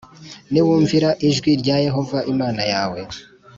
“Niwumvira 0.51 1.09
ijwi 1.27 1.51
rya 1.61 1.77
Yehova 1.85 2.17
Imana 2.33 2.61
yawe, 2.73 2.99